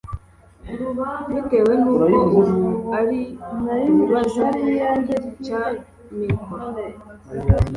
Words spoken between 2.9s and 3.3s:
ari